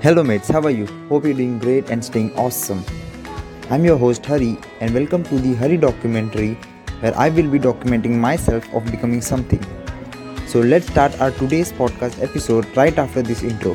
Hello, 0.00 0.22
mates, 0.22 0.48
how 0.48 0.60
are 0.62 0.70
you? 0.70 0.86
Hope 1.08 1.24
you're 1.24 1.34
doing 1.34 1.58
great 1.58 1.90
and 1.90 2.04
staying 2.04 2.32
awesome. 2.36 2.84
I'm 3.68 3.84
your 3.84 3.96
host 3.98 4.24
Hari, 4.24 4.56
and 4.78 4.94
welcome 4.94 5.24
to 5.24 5.38
the 5.40 5.54
Hari 5.54 5.76
documentary 5.76 6.54
where 7.00 7.18
I 7.18 7.30
will 7.30 7.50
be 7.50 7.58
documenting 7.58 8.12
myself 8.12 8.72
of 8.72 8.84
becoming 8.92 9.20
something. 9.20 9.60
So, 10.46 10.60
let's 10.60 10.86
start 10.86 11.20
our 11.20 11.32
today's 11.32 11.72
podcast 11.72 12.22
episode 12.22 12.76
right 12.76 12.96
after 12.96 13.22
this 13.22 13.42
intro. 13.42 13.74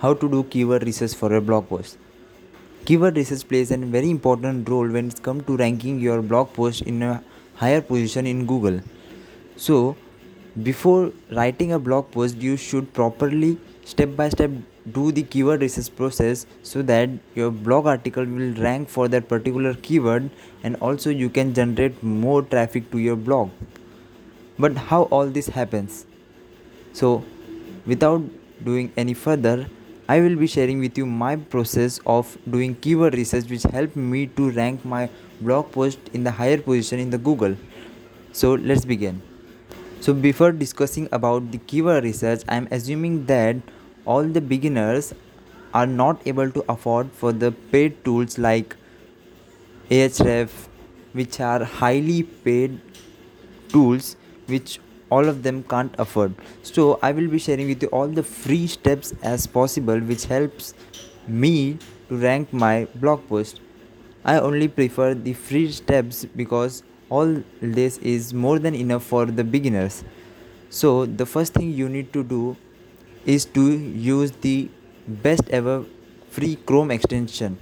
How 0.00 0.14
to 0.14 0.28
do 0.28 0.42
keyword 0.42 0.82
research 0.82 1.14
for 1.14 1.32
a 1.36 1.40
blog 1.40 1.68
post. 1.68 1.98
Keyword 2.84 3.16
research 3.16 3.46
plays 3.46 3.70
a 3.70 3.76
very 3.76 4.10
important 4.10 4.68
role 4.68 4.88
when 4.88 5.06
it 5.06 5.22
comes 5.22 5.44
to 5.44 5.56
ranking 5.56 6.00
your 6.00 6.20
blog 6.20 6.52
post 6.52 6.82
in 6.82 7.00
a 7.00 7.22
higher 7.54 7.80
position 7.80 8.26
in 8.26 8.44
Google. 8.44 8.80
So, 9.56 9.96
before 10.62 11.12
writing 11.30 11.72
a 11.72 11.78
blog 11.78 12.10
post, 12.10 12.36
you 12.36 12.56
should 12.56 12.92
properly 12.92 13.58
step 13.84 14.16
by 14.16 14.28
step 14.28 14.50
do 14.92 15.12
the 15.12 15.22
keyword 15.22 15.62
research 15.62 15.94
process 15.96 16.46
so 16.62 16.82
that 16.82 17.08
your 17.34 17.50
blog 17.50 17.86
article 17.86 18.24
will 18.24 18.52
rank 18.54 18.88
for 18.88 19.08
that 19.08 19.28
particular 19.28 19.74
keyword 19.74 20.30
and 20.62 20.76
also 20.76 21.10
you 21.10 21.30
can 21.30 21.54
generate 21.54 22.02
more 22.02 22.42
traffic 22.42 22.90
to 22.90 22.98
your 22.98 23.16
blog. 23.16 23.50
But 24.58 24.76
how 24.76 25.04
all 25.04 25.26
this 25.26 25.46
happens? 25.46 26.06
So, 26.92 27.24
without 27.86 28.22
doing 28.62 28.92
any 28.96 29.14
further, 29.14 29.66
I 30.08 30.20
will 30.20 30.36
be 30.36 30.46
sharing 30.46 30.80
with 30.80 30.98
you 30.98 31.06
my 31.06 31.36
process 31.36 31.98
of 32.04 32.36
doing 32.48 32.74
keyword 32.74 33.14
research 33.14 33.48
which 33.48 33.62
helped 33.62 33.96
me 33.96 34.26
to 34.26 34.50
rank 34.50 34.84
my 34.84 35.08
blog 35.40 35.72
post 35.72 35.98
in 36.12 36.24
the 36.24 36.30
higher 36.30 36.58
position 36.58 36.98
in 36.98 37.10
the 37.10 37.18
Google. 37.18 37.56
So 38.32 38.54
let's 38.54 38.84
begin. 38.84 39.22
So 40.04 40.12
before 40.12 40.52
discussing 40.52 41.08
about 41.12 41.50
the 41.50 41.56
keyword 41.56 42.04
research, 42.04 42.42
I 42.46 42.56
am 42.56 42.68
assuming 42.70 43.24
that 43.24 43.56
all 44.04 44.22
the 44.22 44.42
beginners 44.42 45.14
are 45.72 45.86
not 45.86 46.20
able 46.26 46.50
to 46.50 46.62
afford 46.68 47.10
for 47.10 47.32
the 47.32 47.52
paid 47.52 48.04
tools 48.04 48.36
like 48.36 48.76
Ahref 49.88 50.50
which 51.14 51.40
are 51.40 51.64
highly 51.64 52.22
paid 52.22 52.78
tools 53.70 54.16
which 54.44 54.78
all 55.08 55.26
of 55.26 55.42
them 55.42 55.62
can't 55.62 55.94
afford. 55.98 56.34
So 56.62 56.98
i 57.02 57.10
will 57.10 57.28
be 57.28 57.38
sharing 57.38 57.68
with 57.68 57.82
you 57.82 57.88
all 57.88 58.06
the 58.06 58.22
free 58.22 58.66
steps 58.66 59.14
as 59.22 59.46
possible 59.46 59.98
which 60.00 60.26
helps 60.26 60.74
me 61.26 61.78
to 62.10 62.18
rank 62.18 62.52
my 62.52 62.88
blog 62.96 63.26
post. 63.26 63.62
I 64.22 64.38
only 64.38 64.68
prefer 64.68 65.14
the 65.14 65.32
free 65.32 65.72
steps 65.72 66.26
because 66.26 66.82
all 67.10 67.42
this 67.60 67.98
is 67.98 68.32
more 68.32 68.58
than 68.58 68.74
enough 68.74 69.04
for 69.04 69.26
the 69.26 69.44
beginners 69.44 70.04
so 70.70 71.06
the 71.06 71.26
first 71.26 71.54
thing 71.54 71.72
you 71.72 71.88
need 71.88 72.12
to 72.12 72.22
do 72.22 72.56
is 73.24 73.44
to 73.44 73.70
use 73.70 74.32
the 74.42 74.68
best 75.06 75.42
ever 75.50 75.84
free 76.30 76.56
chrome 76.56 76.90
extension 76.90 77.56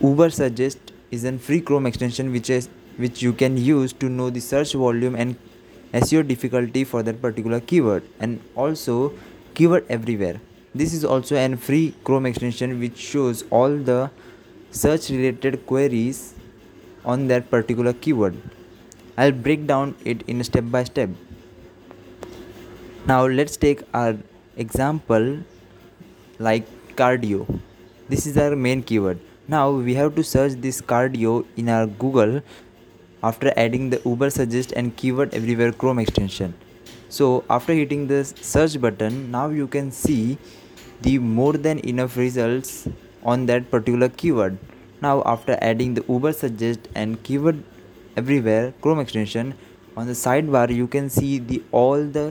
Ubersuggest 0.00 0.78
is 1.10 1.24
a 1.24 1.38
free 1.38 1.60
chrome 1.60 1.86
extension 1.86 2.32
which 2.32 2.50
is 2.50 2.68
which 2.96 3.22
you 3.22 3.32
can 3.32 3.56
use 3.56 3.92
to 3.92 4.08
know 4.08 4.30
the 4.30 4.40
search 4.40 4.72
volume 4.72 5.14
and 5.14 5.36
SEO 5.92 6.26
difficulty 6.26 6.84
for 6.84 7.02
that 7.02 7.20
particular 7.22 7.60
keyword 7.60 8.02
and 8.20 8.40
also 8.56 9.12
keyword 9.54 9.84
everywhere. 9.88 10.40
This 10.74 10.92
is 10.92 11.04
also 11.04 11.36
a 11.36 11.56
free 11.56 11.94
Chrome 12.02 12.26
extension 12.26 12.80
which 12.80 12.98
shows 12.98 13.44
all 13.50 13.76
the 13.76 14.10
search 14.72 15.10
related 15.10 15.64
queries 15.66 16.34
on 17.04 17.28
that 17.28 17.50
particular 17.50 17.92
keyword. 17.92 18.36
I'll 19.16 19.32
break 19.32 19.66
down 19.66 19.94
it 20.04 20.22
in 20.26 20.42
step 20.44 20.64
by 20.70 20.84
step. 20.84 21.10
Now 23.06 23.26
let's 23.26 23.56
take 23.56 23.82
our 23.92 24.16
example 24.56 25.38
like 26.38 26.66
cardio. 26.96 27.60
This 28.08 28.26
is 28.26 28.36
our 28.36 28.56
main 28.56 28.82
keyword. 28.82 29.20
Now 29.46 29.70
we 29.70 29.94
have 29.94 30.14
to 30.16 30.24
search 30.24 30.52
this 30.52 30.80
cardio 30.80 31.44
in 31.56 31.68
our 31.68 31.86
Google 31.86 32.40
after 33.22 33.52
adding 33.56 33.90
the 33.90 33.98
Ubersuggest 33.98 34.72
and 34.76 34.96
keyword 34.96 35.34
everywhere 35.34 35.72
chrome 35.72 35.98
extension 35.98 36.54
so 37.08 37.26
after 37.56 37.72
hitting 37.78 38.06
the 38.12 38.20
search 38.24 38.74
button 38.84 39.30
now 39.30 39.48
you 39.48 39.66
can 39.74 39.90
see 39.90 40.38
the 41.06 41.18
more 41.18 41.54
than 41.66 41.78
enough 41.92 42.16
results 42.16 42.88
on 43.32 43.46
that 43.50 43.70
particular 43.70 44.08
keyword 44.22 44.58
now 45.04 45.22
after 45.34 45.58
adding 45.60 45.94
the 45.94 46.02
Ubersuggest 46.02 46.90
and 46.94 47.22
keyword 47.22 47.62
everywhere 48.22 48.72
chrome 48.80 49.00
extension 49.00 49.54
on 49.96 50.06
the 50.06 50.16
sidebar 50.20 50.74
you 50.74 50.86
can 50.94 51.08
see 51.16 51.38
the 51.38 51.62
all 51.80 52.04
the 52.16 52.26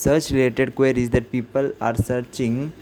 search 0.00 0.30
related 0.30 0.74
queries 0.74 1.10
that 1.10 1.30
people 1.30 1.70
are 1.80 1.94
searching 1.94 2.72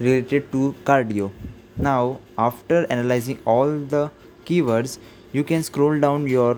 related 0.00 0.50
to 0.52 0.74
cardio. 0.84 1.30
Now 1.76 2.20
after 2.38 2.86
analyzing 2.90 3.40
all 3.44 3.78
the 3.94 4.10
keywords 4.44 4.98
you 5.32 5.44
can 5.44 5.62
scroll 5.62 6.00
down 6.00 6.26
your 6.26 6.56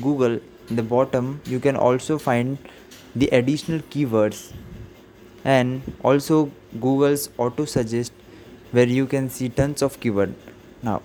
google 0.00 0.40
in 0.68 0.76
the 0.76 0.82
bottom 0.82 1.40
you 1.44 1.60
can 1.60 1.76
also 1.76 2.18
find 2.18 2.58
the 3.14 3.28
additional 3.28 3.80
keywords. 3.94 4.52
And 5.44 5.82
also 6.02 6.50
google's 6.80 7.30
auto 7.38 7.64
suggest 7.64 8.12
where 8.72 8.86
you 8.86 9.06
can 9.06 9.30
see 9.30 9.48
tons 9.48 9.82
of 9.82 10.00
keyword. 10.00 10.34
Now 10.82 11.00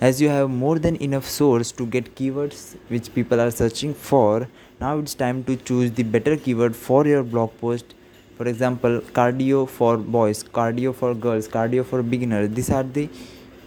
as 0.00 0.20
you 0.20 0.28
have 0.28 0.50
more 0.50 0.78
than 0.78 0.96
enough 0.96 1.24
source 1.24 1.70
to 1.72 1.86
get 1.86 2.14
keywords 2.14 2.76
which 2.88 3.14
people 3.14 3.40
are 3.40 3.50
searching 3.50 3.94
for 3.94 4.48
now 4.80 4.98
it's 4.98 5.14
time 5.14 5.44
to 5.44 5.56
choose 5.56 5.92
the 5.92 6.02
better 6.02 6.36
keyword 6.36 6.74
for 6.74 7.06
your 7.06 7.22
blog 7.22 7.50
post. 7.58 7.94
For 8.36 8.48
example 8.48 9.00
cardio 9.18 9.68
for 9.68 9.96
boys 9.96 10.42
cardio 10.42 10.94
for 10.94 11.14
girls 11.14 11.46
cardio 11.46 11.84
for 11.84 12.02
beginners 12.02 12.50
these 12.50 12.70
are 12.70 12.82
the 12.82 13.08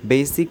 basic 0.06 0.50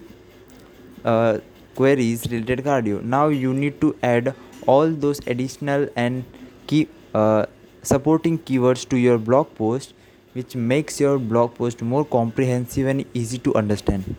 uh, 1.05 1.37
queries 1.75 2.25
related 2.31 2.63
cardio. 2.65 3.03
Now 3.03 3.27
you 3.27 3.53
need 3.53 3.79
to 3.81 3.95
add 4.01 4.33
all 4.65 4.89
those 4.89 5.19
additional 5.27 5.87
and 5.95 6.25
key 6.65 6.87
uh, 7.13 7.45
supporting 7.83 8.39
keywords 8.39 8.89
to 8.89 8.97
your 8.97 9.19
blog 9.19 9.53
post 9.53 9.93
which 10.33 10.55
makes 10.55 10.99
your 10.99 11.19
blog 11.19 11.53
post 11.53 11.81
more 11.81 12.03
comprehensive 12.03 12.87
and 12.87 13.05
easy 13.13 13.37
to 13.37 13.53
understand 13.55 14.15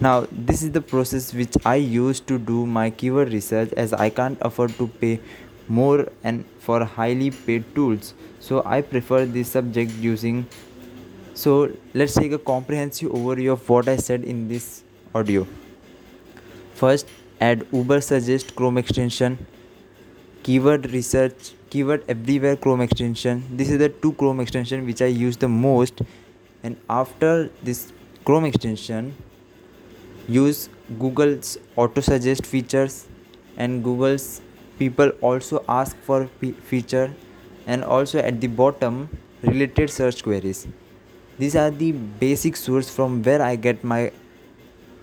now 0.00 0.26
this 0.32 0.62
is 0.62 0.72
the 0.72 0.80
process 0.80 1.32
which 1.32 1.56
i 1.64 1.74
use 1.76 2.20
to 2.20 2.38
do 2.38 2.66
my 2.66 2.90
keyword 2.90 3.32
research 3.32 3.72
as 3.76 3.92
i 3.92 4.10
can't 4.10 4.38
afford 4.42 4.76
to 4.76 4.88
pay 5.02 5.20
more 5.68 6.06
and 6.22 6.44
for 6.58 6.84
highly 6.84 7.30
paid 7.30 7.64
tools 7.74 8.14
so 8.40 8.62
i 8.66 8.80
prefer 8.80 9.24
this 9.24 9.48
subject 9.48 9.90
using 9.92 10.46
so 11.34 11.70
let's 11.94 12.14
take 12.14 12.32
a 12.32 12.38
comprehensive 12.38 13.10
overview 13.10 13.52
of 13.52 13.68
what 13.68 13.88
i 13.88 13.96
said 13.96 14.24
in 14.24 14.48
this 14.48 14.82
audio 15.14 15.46
First, 16.74 17.06
add 17.40 17.60
Ubersuggest 17.70 18.56
Chrome 18.56 18.78
extension, 18.78 19.46
keyword 20.42 20.90
research, 20.90 21.52
keyword 21.70 22.04
everywhere 22.08 22.56
Chrome 22.56 22.80
extension. 22.80 23.44
This 23.56 23.70
is 23.70 23.78
the 23.78 23.90
two 23.90 24.12
Chrome 24.14 24.40
extension 24.40 24.84
which 24.84 25.00
I 25.00 25.06
use 25.06 25.36
the 25.36 25.48
most. 25.48 26.02
And 26.64 26.76
after 26.90 27.48
this 27.62 27.92
Chrome 28.24 28.44
extension, 28.44 29.14
use 30.28 30.68
Google's 30.98 31.58
auto 31.76 32.00
suggest 32.00 32.46
features 32.46 33.06
and 33.56 33.82
Google's 33.82 34.40
people 34.78 35.10
also 35.20 35.64
ask 35.68 35.96
for 35.98 36.28
feature 36.64 37.14
and 37.66 37.84
also 37.84 38.18
at 38.18 38.40
the 38.40 38.46
bottom 38.46 39.08
related 39.42 39.90
search 39.90 40.22
queries. 40.22 40.66
These 41.38 41.56
are 41.56 41.70
the 41.70 41.92
basic 41.92 42.56
source 42.56 42.88
from 42.88 43.22
where 43.22 43.42
I 43.42 43.56
get 43.56 43.82
my 43.84 44.12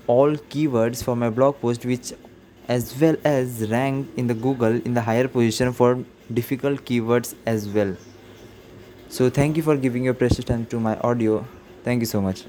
all 0.07 0.31
keywords 0.53 1.03
for 1.03 1.15
my 1.15 1.29
blog 1.29 1.59
post 1.61 1.85
which 1.85 2.13
as 2.67 2.99
well 2.99 3.15
as 3.23 3.69
rank 3.69 4.09
in 4.17 4.27
the 4.27 4.33
google 4.33 4.75
in 4.89 4.93
the 4.93 5.01
higher 5.01 5.27
position 5.27 5.73
for 5.73 6.03
difficult 6.33 6.85
keywords 6.85 7.35
as 7.45 7.67
well. 7.69 7.95
So 9.09 9.29
thank 9.29 9.57
you 9.57 9.63
for 9.63 9.75
giving 9.75 10.03
your 10.03 10.13
precious 10.13 10.45
time 10.45 10.65
to 10.67 10.79
my 10.79 10.97
audio. 10.99 11.45
Thank 11.83 11.99
you 12.01 12.05
so 12.05 12.21
much 12.21 12.45